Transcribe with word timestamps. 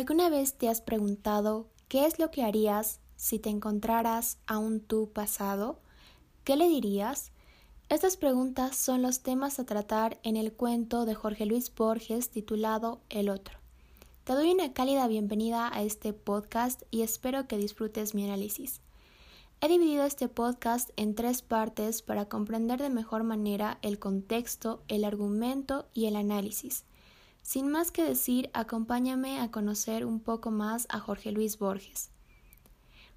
¿Alguna 0.00 0.30
vez 0.30 0.54
te 0.54 0.70
has 0.70 0.80
preguntado 0.80 1.68
qué 1.88 2.06
es 2.06 2.18
lo 2.18 2.30
que 2.30 2.42
harías 2.42 3.00
si 3.16 3.38
te 3.38 3.50
encontraras 3.50 4.38
a 4.46 4.56
un 4.56 4.80
tú 4.80 5.10
pasado? 5.12 5.78
¿Qué 6.42 6.56
le 6.56 6.68
dirías? 6.68 7.32
Estas 7.90 8.16
preguntas 8.16 8.76
son 8.76 9.02
los 9.02 9.20
temas 9.20 9.58
a 9.58 9.66
tratar 9.66 10.18
en 10.22 10.38
el 10.38 10.54
cuento 10.54 11.04
de 11.04 11.14
Jorge 11.14 11.44
Luis 11.44 11.70
Borges 11.74 12.30
titulado 12.30 13.02
El 13.10 13.28
otro. 13.28 13.58
Te 14.24 14.32
doy 14.32 14.50
una 14.50 14.72
cálida 14.72 15.06
bienvenida 15.06 15.68
a 15.70 15.82
este 15.82 16.14
podcast 16.14 16.80
y 16.90 17.02
espero 17.02 17.46
que 17.46 17.58
disfrutes 17.58 18.14
mi 18.14 18.24
análisis. 18.24 18.80
He 19.60 19.68
dividido 19.68 20.04
este 20.04 20.28
podcast 20.28 20.88
en 20.96 21.14
tres 21.14 21.42
partes 21.42 22.00
para 22.00 22.24
comprender 22.24 22.80
de 22.80 22.88
mejor 22.88 23.22
manera 23.22 23.78
el 23.82 23.98
contexto, 23.98 24.82
el 24.88 25.04
argumento 25.04 25.88
y 25.92 26.06
el 26.06 26.16
análisis. 26.16 26.86
Sin 27.42 27.68
más 27.68 27.90
que 27.90 28.04
decir, 28.04 28.50
acompáñame 28.52 29.40
a 29.40 29.50
conocer 29.50 30.04
un 30.04 30.20
poco 30.20 30.50
más 30.50 30.86
a 30.90 31.00
Jorge 31.00 31.32
Luis 31.32 31.58
Borges. 31.58 32.10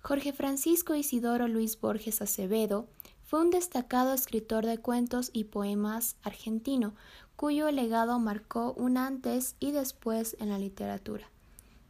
Jorge 0.01 0.33
Francisco 0.33 0.95
Isidoro 0.95 1.47
Luis 1.47 1.79
Borges 1.79 2.21
Acevedo 2.21 2.87
fue 3.23 3.41
un 3.41 3.51
destacado 3.51 4.13
escritor 4.13 4.65
de 4.65 4.77
cuentos 4.77 5.29
y 5.33 5.45
poemas 5.45 6.17
argentino, 6.23 6.93
cuyo 7.35 7.71
legado 7.71 8.19
marcó 8.19 8.73
un 8.73 8.97
antes 8.97 9.55
y 9.59 9.71
después 9.71 10.35
en 10.39 10.49
la 10.49 10.59
literatura. 10.59 11.29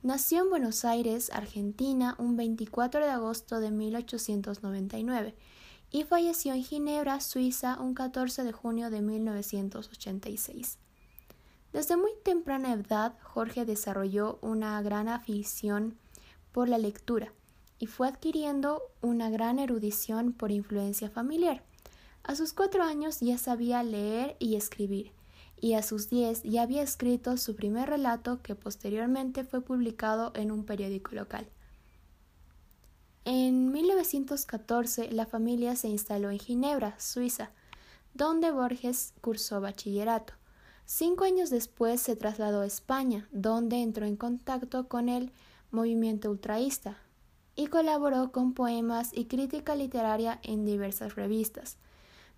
Nació 0.03 0.43
en 0.43 0.49
Buenos 0.49 0.85
Aires, 0.85 1.31
Argentina, 1.33 2.15
un 2.19 2.35
24 2.35 3.05
de 3.05 3.11
agosto 3.11 3.59
de 3.59 3.71
1899 3.71 5.33
y 5.91 6.03
falleció 6.03 6.53
en 6.53 6.63
Ginebra, 6.63 7.21
Suiza, 7.21 7.79
un 7.79 7.93
14 7.93 8.43
de 8.43 8.52
junio 8.52 8.89
de 8.89 9.02
1986. 9.02 10.77
Desde 11.73 11.97
muy 11.97 12.11
temprana 12.23 12.71
edad, 12.71 13.15
Jorge 13.23 13.65
desarrolló 13.65 14.37
una 14.41 14.79
gran 14.83 15.07
afición 15.07 15.97
por 16.51 16.69
la 16.69 16.77
lectura 16.77 17.33
y 17.79 17.87
fue 17.87 18.07
adquiriendo 18.07 18.83
una 19.02 19.31
gran 19.31 19.57
erudición 19.57 20.33
por 20.33 20.52
influencia 20.52 21.09
familiar. 21.09 21.63
A 22.21 22.35
sus 22.35 22.53
cuatro 22.53 22.83
años 22.83 23.19
ya 23.21 23.39
sabía 23.39 23.81
leer 23.81 24.38
y 24.38 24.55
escribir, 24.55 25.13
y 25.59 25.73
a 25.73 25.81
sus 25.81 26.11
diez 26.11 26.43
ya 26.43 26.61
había 26.61 26.83
escrito 26.83 27.38
su 27.38 27.55
primer 27.55 27.89
relato 27.89 28.43
que 28.43 28.53
posteriormente 28.53 29.43
fue 29.43 29.61
publicado 29.61 30.31
en 30.35 30.52
un 30.52 30.65
periódico 30.65 31.15
local. 31.15 31.49
En 33.25 33.71
1914 33.71 35.11
la 35.11 35.25
familia 35.25 35.75
se 35.75 35.87
instaló 35.87 36.30
en 36.30 36.37
Ginebra, 36.37 36.99
Suiza, 36.99 37.49
donde 38.13 38.52
Borges 38.52 39.13
cursó 39.21 39.59
bachillerato. 39.59 40.35
Cinco 40.86 41.23
años 41.23 41.50
después 41.50 42.02
se 42.02 42.16
trasladó 42.16 42.62
a 42.62 42.66
España, 42.66 43.28
donde 43.31 43.81
entró 43.81 44.06
en 44.06 44.17
contacto 44.17 44.88
con 44.88 45.08
el 45.09 45.31
movimiento 45.72 46.30
ultraísta 46.30 46.98
y 47.56 47.67
colaboró 47.67 48.31
con 48.31 48.53
poemas 48.53 49.11
y 49.14 49.26
crítica 49.26 49.76
literaria 49.76 50.39
en 50.44 50.66
diversas 50.66 51.16
revistas. 51.16 51.78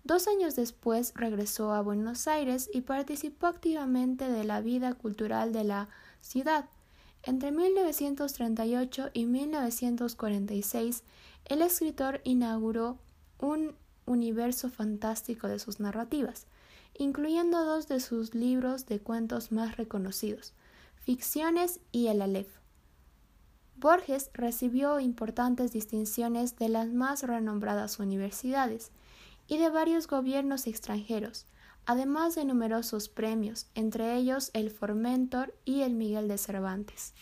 Dos 0.04 0.28
años 0.28 0.54
después 0.54 1.12
regresó 1.16 1.72
a 1.72 1.82
Buenos 1.82 2.28
Aires 2.28 2.70
y 2.72 2.82
participó 2.82 3.48
activamente 3.48 4.30
de 4.30 4.44
la 4.44 4.60
vida 4.60 4.92
cultural 4.92 5.52
de 5.52 5.64
la 5.64 5.88
ciudad. 6.20 6.66
Entre 7.24 7.50
1938 7.50 9.10
y 9.12 9.26
1946, 9.26 11.02
el 11.46 11.62
escritor 11.62 12.20
inauguró 12.22 12.98
un 13.40 13.74
universo 14.06 14.70
fantástico 14.70 15.48
de 15.48 15.58
sus 15.58 15.80
narrativas 15.80 16.46
incluyendo 16.94 17.64
dos 17.64 17.88
de 17.88 18.00
sus 18.00 18.34
libros 18.34 18.86
de 18.86 19.00
cuentos 19.00 19.52
más 19.52 19.76
reconocidos, 19.76 20.54
Ficciones 20.96 21.80
y 21.92 22.08
El 22.08 22.22
Aleph. 22.22 22.58
Borges 23.76 24.30
recibió 24.32 24.98
importantes 25.00 25.72
distinciones 25.72 26.56
de 26.56 26.68
las 26.68 26.88
más 26.88 27.22
renombradas 27.22 27.98
universidades 27.98 28.90
y 29.46 29.58
de 29.58 29.70
varios 29.70 30.06
gobiernos 30.08 30.66
extranjeros, 30.66 31.46
además 31.84 32.34
de 32.34 32.44
numerosos 32.44 33.08
premios, 33.08 33.66
entre 33.74 34.16
ellos 34.16 34.50
el 34.54 34.70
Formentor 34.70 35.54
y 35.64 35.82
el 35.82 35.94
Miguel 35.94 36.26
de 36.26 36.38
Cervantes. 36.38 37.14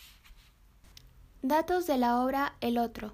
Datos 1.41 1.85
de 1.85 1.97
la 1.97 2.21
obra 2.21 2.55
El 2.61 2.77
Otro, 2.77 3.13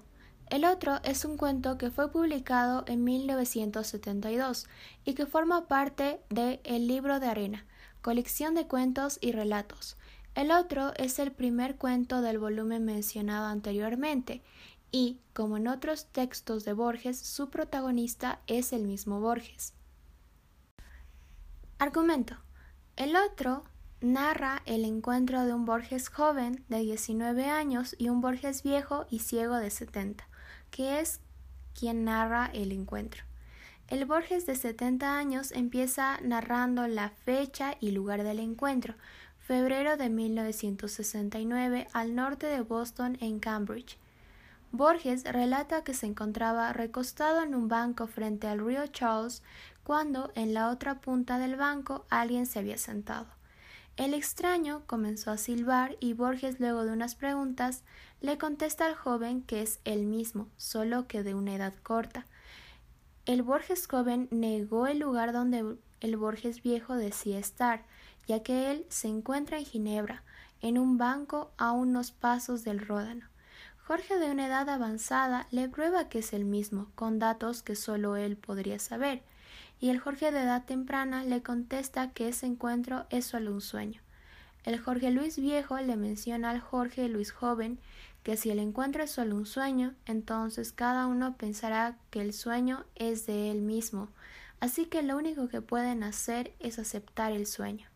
el 0.52 0.66
otro 0.66 1.00
es 1.02 1.24
un 1.24 1.38
cuento 1.38 1.78
que 1.78 1.90
fue 1.90 2.12
publicado 2.12 2.84
en 2.86 3.04
1972 3.04 4.66
y 5.02 5.14
que 5.14 5.24
forma 5.24 5.66
parte 5.66 6.20
de 6.28 6.60
El 6.64 6.86
libro 6.88 7.20
de 7.20 7.26
arena, 7.26 7.64
colección 8.02 8.54
de 8.54 8.66
cuentos 8.66 9.16
y 9.22 9.32
relatos. 9.32 9.96
El 10.34 10.50
otro 10.50 10.92
es 10.96 11.18
el 11.18 11.32
primer 11.32 11.76
cuento 11.76 12.20
del 12.20 12.38
volumen 12.38 12.84
mencionado 12.84 13.46
anteriormente 13.46 14.42
y, 14.90 15.20
como 15.32 15.56
en 15.56 15.68
otros 15.68 16.08
textos 16.12 16.66
de 16.66 16.74
Borges, 16.74 17.18
su 17.18 17.48
protagonista 17.48 18.40
es 18.46 18.74
el 18.74 18.84
mismo 18.84 19.20
Borges. 19.20 19.72
Argumento. 21.78 22.36
El 22.96 23.16
otro 23.16 23.64
narra 24.02 24.60
el 24.66 24.84
encuentro 24.84 25.46
de 25.46 25.54
un 25.54 25.64
Borges 25.64 26.10
joven 26.10 26.62
de 26.68 26.80
19 26.80 27.46
años 27.46 27.96
y 27.96 28.10
un 28.10 28.20
Borges 28.20 28.62
viejo 28.62 29.06
y 29.08 29.20
ciego 29.20 29.56
de 29.56 29.70
70 29.70 30.28
que 30.72 30.98
es 30.98 31.20
quien 31.78 32.04
narra 32.04 32.50
el 32.52 32.72
encuentro. 32.72 33.22
El 33.86 34.06
Borges 34.06 34.46
de 34.46 34.56
70 34.56 35.16
años 35.16 35.52
empieza 35.52 36.18
narrando 36.22 36.88
la 36.88 37.10
fecha 37.10 37.76
y 37.78 37.92
lugar 37.92 38.24
del 38.24 38.40
encuentro, 38.40 38.94
febrero 39.38 39.96
de 39.96 40.08
1969 40.08 41.86
al 41.92 42.14
norte 42.14 42.46
de 42.46 42.62
Boston 42.62 43.18
en 43.20 43.38
Cambridge. 43.38 43.98
Borges 44.70 45.24
relata 45.24 45.84
que 45.84 45.92
se 45.92 46.06
encontraba 46.06 46.72
recostado 46.72 47.42
en 47.42 47.54
un 47.54 47.68
banco 47.68 48.06
frente 48.06 48.46
al 48.46 48.64
río 48.64 48.86
Charles 48.86 49.42
cuando 49.84 50.32
en 50.34 50.54
la 50.54 50.70
otra 50.70 51.00
punta 51.00 51.38
del 51.38 51.56
banco 51.56 52.06
alguien 52.08 52.46
se 52.46 52.60
había 52.60 52.78
sentado. 52.78 53.26
El 53.98 54.14
extraño 54.14 54.82
comenzó 54.86 55.30
a 55.30 55.36
silbar 55.36 55.96
y 56.00 56.14
Borges, 56.14 56.58
luego 56.60 56.84
de 56.84 56.92
unas 56.92 57.14
preguntas, 57.14 57.82
le 58.22 58.38
contesta 58.38 58.86
al 58.86 58.94
joven 58.94 59.42
que 59.42 59.60
es 59.60 59.80
él 59.84 60.06
mismo, 60.06 60.48
solo 60.56 61.06
que 61.06 61.22
de 61.22 61.34
una 61.34 61.54
edad 61.54 61.74
corta. 61.82 62.24
El 63.26 63.42
Borges 63.42 63.86
joven 63.86 64.28
negó 64.30 64.86
el 64.86 64.98
lugar 64.98 65.34
donde 65.34 65.76
el 66.00 66.16
Borges 66.16 66.62
viejo 66.62 66.96
decía 66.96 67.38
estar, 67.38 67.84
ya 68.26 68.42
que 68.42 68.70
él 68.70 68.86
se 68.88 69.08
encuentra 69.08 69.58
en 69.58 69.66
Ginebra, 69.66 70.22
en 70.62 70.78
un 70.78 70.96
banco 70.96 71.52
a 71.58 71.72
unos 71.72 72.12
pasos 72.12 72.64
del 72.64 72.78
Ródano. 72.78 73.26
Jorge 73.86 74.18
de 74.18 74.30
una 74.30 74.46
edad 74.46 74.70
avanzada 74.70 75.48
le 75.50 75.68
prueba 75.68 76.08
que 76.08 76.20
es 76.20 76.32
el 76.32 76.46
mismo, 76.46 76.90
con 76.94 77.18
datos 77.18 77.62
que 77.62 77.76
solo 77.76 78.16
él 78.16 78.38
podría 78.38 78.78
saber 78.78 79.22
y 79.82 79.90
el 79.90 79.98
Jorge 79.98 80.30
de 80.30 80.42
edad 80.42 80.64
temprana 80.64 81.24
le 81.24 81.42
contesta 81.42 82.12
que 82.12 82.28
ese 82.28 82.46
encuentro 82.46 83.04
es 83.10 83.26
solo 83.26 83.52
un 83.52 83.60
sueño. 83.60 84.00
El 84.62 84.78
Jorge 84.78 85.10
Luis 85.10 85.40
viejo 85.40 85.76
le 85.76 85.96
menciona 85.96 86.50
al 86.50 86.60
Jorge 86.60 87.08
Luis 87.08 87.32
joven 87.32 87.80
que 88.22 88.36
si 88.36 88.50
el 88.50 88.60
encuentro 88.60 89.02
es 89.02 89.10
solo 89.10 89.34
un 89.34 89.44
sueño, 89.44 89.92
entonces 90.06 90.70
cada 90.70 91.08
uno 91.08 91.36
pensará 91.36 91.96
que 92.10 92.20
el 92.20 92.32
sueño 92.32 92.84
es 92.94 93.26
de 93.26 93.50
él 93.50 93.60
mismo, 93.60 94.08
así 94.60 94.86
que 94.86 95.02
lo 95.02 95.16
único 95.16 95.48
que 95.48 95.62
pueden 95.62 96.04
hacer 96.04 96.54
es 96.60 96.78
aceptar 96.78 97.32
el 97.32 97.48
sueño. 97.48 97.88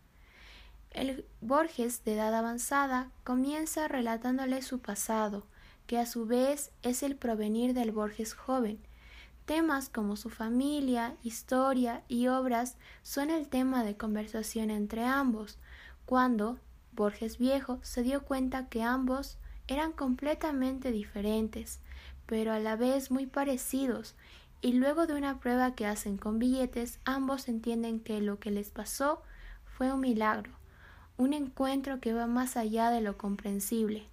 El 0.91 1.23
Borges 1.39 2.03
de 2.03 2.15
edad 2.15 2.35
avanzada 2.35 3.11
comienza 3.23 3.87
relatándole 3.87 4.61
su 4.61 4.79
pasado, 4.79 5.45
que 5.85 5.97
a 5.99 6.05
su 6.05 6.25
vez 6.25 6.69
es 6.83 7.01
el 7.01 7.15
provenir 7.15 7.73
del 7.73 7.93
Borges 7.93 8.33
joven, 8.33 8.77
Temas 9.47 9.87
como 9.87 10.17
su 10.17 10.29
familia, 10.29 11.15
historia 11.23 12.03
y 12.09 12.27
obras 12.27 12.75
son 13.01 13.29
el 13.29 13.47
tema 13.47 13.85
de 13.85 13.95
conversación 13.95 14.69
entre 14.69 15.05
ambos, 15.05 15.57
cuando 16.05 16.59
Borges 16.91 17.37
Viejo 17.37 17.79
se 17.81 18.03
dio 18.03 18.23
cuenta 18.25 18.67
que 18.67 18.83
ambos 18.83 19.37
eran 19.69 19.93
completamente 19.93 20.91
diferentes, 20.91 21.79
pero 22.25 22.51
a 22.51 22.59
la 22.59 22.75
vez 22.75 23.09
muy 23.09 23.25
parecidos, 23.25 24.15
y 24.59 24.73
luego 24.73 25.07
de 25.07 25.13
una 25.13 25.39
prueba 25.39 25.75
que 25.75 25.85
hacen 25.85 26.17
con 26.17 26.39
billetes, 26.39 26.99
ambos 27.05 27.47
entienden 27.47 28.01
que 28.01 28.19
lo 28.19 28.39
que 28.39 28.51
les 28.51 28.69
pasó 28.69 29.23
fue 29.63 29.93
un 29.93 30.01
milagro, 30.01 30.51
un 31.15 31.31
encuentro 31.31 32.01
que 32.01 32.11
va 32.11 32.27
más 32.27 32.57
allá 32.57 32.89
de 32.89 32.99
lo 32.99 33.17
comprensible. 33.17 34.09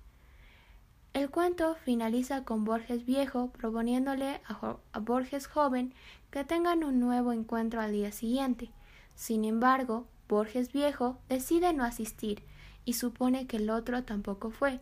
El 1.15 1.31
cuento 1.31 1.77
finaliza 1.77 2.43
con 2.43 2.65
Borges 2.65 3.07
viejo 3.07 3.53
proponiéndole 3.53 4.41
a, 4.49 4.99
Borges 4.99 5.47
joven 5.47 5.95
que 6.33 6.43
tengan 6.43 6.83
un 6.83 6.99
nuevo 6.99 7.33
encuentro 7.33 7.81
al 7.81 7.93
día 7.93 8.11
siguiente. 8.11 8.73
Sin 9.15 9.45
embargo, 9.45 10.09
Borges 10.29 10.73
viejo 10.73 11.17
decide 11.29 11.73
no 11.73 11.85
asistir 11.85 12.43
y 12.85 12.95
supone 12.95 13.47
que 13.47 13.59
el 13.59 13.71
otro 13.71 14.03
tampoco 14.03 14.51
fue. 14.51 14.81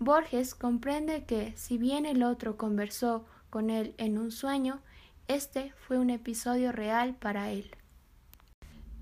Borges 0.00 0.56
comprende 0.56 1.24
que, 1.26 1.56
si 1.56 1.78
bien 1.78 2.06
el 2.06 2.24
otro 2.24 2.56
conversó 2.56 3.24
con 3.48 3.70
él 3.70 3.94
en 3.98 4.18
un 4.18 4.32
sueño, 4.32 4.80
este 5.28 5.72
fue 5.86 5.96
un 5.96 6.10
episodio 6.10 6.72
real 6.72 7.14
para 7.14 7.52
él. 7.52 7.70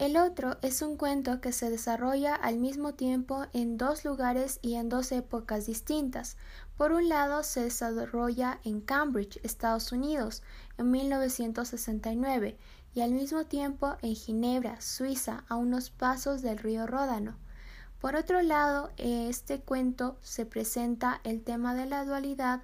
El 0.01 0.17
otro 0.17 0.57
es 0.61 0.83
un 0.83 0.97
cuento 0.97 1.41
que 1.41 1.53
se 1.53 1.71
desarrolla 1.71 2.35
al 2.35 2.59
mismo 2.59 2.95
tiempo 2.95 3.47
en 3.53 3.79
dos 3.79 4.05
lugares 4.05 4.59
y 4.61 4.75
en 4.75 4.89
dos 4.89 5.13
épocas 5.13 5.67
distintas. 5.67 6.37
Por 6.77 6.91
un 6.91 7.09
lado, 7.09 7.45
se 7.45 7.63
desarrolla 7.63 8.59
en 8.65 8.81
Cambridge, 8.81 9.39
Estados 9.45 9.93
Unidos, 9.93 10.43
en 10.79 10.91
1969, 10.91 12.59
y 12.93 13.03
al 13.03 13.13
mismo 13.13 13.45
tiempo 13.45 13.95
en 14.03 14.17
Ginebra, 14.17 14.81
Suiza, 14.81 15.45
a 15.49 15.55
unos 15.55 15.91
pasos 15.91 16.43
del 16.43 16.59
río 16.59 16.89
Ródano. 16.89 17.37
Por 18.01 18.17
otro 18.17 18.43
lado, 18.43 18.91
en 18.97 19.29
este 19.29 19.61
cuento 19.61 20.19
se 20.23 20.45
presenta 20.45 21.21
el 21.23 21.45
tema 21.45 21.73
de 21.77 21.87
la 21.87 22.05
dualidad 22.05 22.63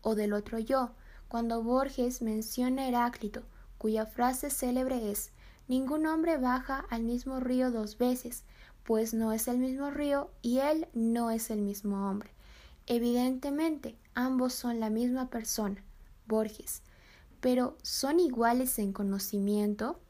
o 0.00 0.14
del 0.14 0.32
otro 0.32 0.60
yo, 0.60 0.92
cuando 1.26 1.60
Borges 1.60 2.22
menciona 2.22 2.82
a 2.82 2.86
Heráclito, 2.86 3.42
cuya 3.78 4.06
frase 4.06 4.48
célebre 4.48 5.10
es 5.10 5.32
Ningún 5.68 6.06
hombre 6.06 6.38
baja 6.38 6.86
al 6.88 7.02
mismo 7.02 7.40
río 7.40 7.70
dos 7.70 7.98
veces, 7.98 8.44
pues 8.84 9.12
no 9.12 9.32
es 9.32 9.48
el 9.48 9.58
mismo 9.58 9.90
río 9.90 10.30
y 10.40 10.60
él 10.60 10.88
no 10.94 11.30
es 11.30 11.50
el 11.50 11.60
mismo 11.60 12.08
hombre. 12.08 12.30
Evidentemente, 12.86 13.94
ambos 14.14 14.54
son 14.54 14.80
la 14.80 14.88
misma 14.88 15.28
persona, 15.28 15.84
Borges, 16.26 16.82
pero 17.40 17.76
¿son 17.82 18.18
iguales 18.18 18.78
en 18.78 18.94
conocimiento? 18.94 20.00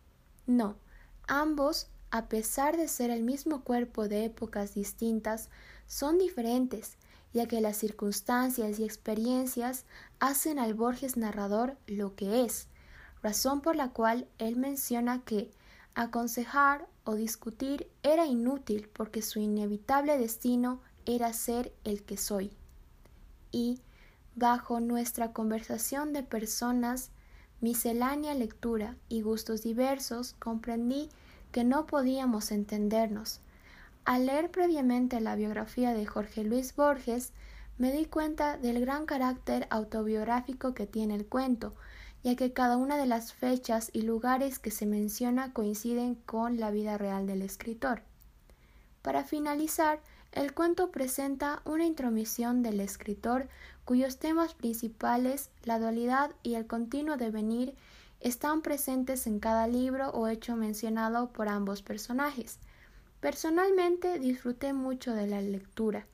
No, 0.47 0.77
ambos, 1.27 1.89
a 2.13 2.29
pesar 2.29 2.77
de 2.77 2.87
ser 2.87 3.11
el 3.11 3.25
mismo 3.25 3.65
cuerpo 3.65 4.07
de 4.07 4.27
épocas 4.27 4.75
distintas, 4.75 5.51
son 5.89 6.19
diferentes, 6.19 6.99
ya 7.33 7.47
que 7.47 7.61
las 7.61 7.77
circunstancias 7.77 8.79
y 8.79 8.85
experiencias 8.85 9.87
hacen 10.21 10.61
al 10.61 10.75
Borges 10.75 11.17
narrador 11.17 11.77
lo 11.89 12.15
que 12.15 12.45
es, 12.45 12.69
razón 13.23 13.61
por 13.61 13.77
la 13.77 13.91
cual 13.91 14.27
él 14.39 14.57
menciona 14.57 15.21
que 15.25 15.51
aconsejar 15.95 16.87
o 17.05 17.15
discutir 17.15 17.91
era 18.03 18.27
inútil 18.27 18.89
porque 18.93 19.23
su 19.23 19.41
inevitable 19.41 20.19
destino 20.19 20.81
era 21.07 21.33
ser 21.33 21.73
el 21.85 22.05
que 22.05 22.17
soy. 22.17 22.53
Y, 23.51 23.81
bajo 24.37 24.81
nuestra 24.81 25.33
conversación 25.33 26.13
de 26.13 26.23
personas, 26.23 27.11
miscelánea 27.61 28.35
lectura 28.35 28.97
y 29.09 29.23
gustos 29.23 29.63
diversos, 29.63 30.35
comprendí 30.39 31.09
que 31.51 31.65
no 31.65 31.87
podíamos 31.87 32.53
entendernos. 32.53 33.41
Al 34.05 34.27
leer 34.27 34.51
previamente 34.51 35.21
la 35.21 35.35
biografía 35.35 35.93
de 35.93 36.07
Jorge 36.07 36.45
Luis 36.45 36.77
Borges, 36.77 37.33
me 37.79 37.93
di 37.93 38.07
cuenta 38.07 38.59
del 38.59 38.81
gran 38.81 39.07
carácter 39.07 39.67
autobiográfico 39.71 40.75
que 40.75 40.87
tiene 40.87 41.15
el 41.15 41.27
cuento, 41.27 41.75
ya 42.23 42.37
que 42.37 42.53
cada 42.53 42.77
una 42.77 42.97
de 42.97 43.07
las 43.07 43.33
fechas 43.33 43.91
y 43.93 44.03
lugares 44.03 44.59
que 44.59 44.71
se 44.71 44.87
menciona 44.87 45.53
coinciden 45.53 46.15
con 46.15 46.59
la 46.59 46.71
vida 46.71 46.99
real 46.99 47.27
del 47.27 47.43
escritor. 47.43 48.03
Para 49.03 49.25
finalizar, 49.25 50.01
el 50.33 50.53
cuento 50.53 50.91
presenta 50.91 51.63
una 51.65 51.87
intromisión 51.87 52.63
del 52.63 52.81
escritor 52.81 53.49
cuyos 53.85 54.19
temas 54.19 54.55
principales, 54.55 55.51
la 55.65 55.79
dualidad 55.79 56.33
y 56.43 56.55
el 56.55 56.67
continuo 56.67 57.17
devenir, 57.17 57.75
están 58.21 58.63
presentes 58.63 59.27
en 59.27 59.39
cada 59.39 59.67
libro 59.67 60.11
o 60.11 60.29
hecho 60.29 60.57
mencionado 60.57 61.31
por 61.33 61.49
ambos 61.49 61.83
personajes. 61.83 62.59
Personalmente 63.21 64.19
disfruté 64.19 64.73
mucho 64.73 65.15
de 65.15 65.27
la 65.27 65.41
lectura 65.41 66.07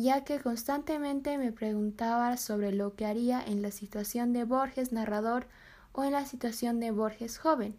ya 0.00 0.22
que 0.22 0.38
constantemente 0.38 1.38
me 1.38 1.50
preguntaba 1.50 2.36
sobre 2.36 2.70
lo 2.70 2.94
que 2.94 3.04
haría 3.04 3.42
en 3.44 3.62
la 3.62 3.72
situación 3.72 4.32
de 4.32 4.44
Borges 4.44 4.92
narrador 4.92 5.48
o 5.90 6.04
en 6.04 6.12
la 6.12 6.24
situación 6.24 6.78
de 6.78 6.92
Borges 6.92 7.36
joven. 7.36 7.74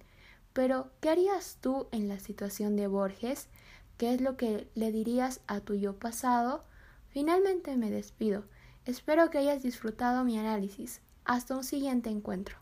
Pero, 0.51 0.91
¿qué 0.99 1.11
harías 1.11 1.59
tú 1.61 1.87
en 1.93 2.09
la 2.09 2.19
situación 2.19 2.75
de 2.75 2.87
Borges? 2.87 3.47
¿Qué 3.97 4.13
es 4.13 4.19
lo 4.19 4.35
que 4.35 4.67
le 4.75 4.91
dirías 4.91 5.39
a 5.47 5.61
tu 5.61 5.75
yo 5.75 5.97
pasado? 5.97 6.65
Finalmente 7.07 7.77
me 7.77 7.89
despido. 7.89 8.43
Espero 8.85 9.29
que 9.29 9.37
hayas 9.37 9.63
disfrutado 9.63 10.25
mi 10.25 10.37
análisis. 10.37 10.99
Hasta 11.23 11.55
un 11.55 11.63
siguiente 11.63 12.09
encuentro. 12.09 12.57